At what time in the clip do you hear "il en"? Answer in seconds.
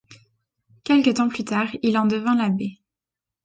1.83-2.07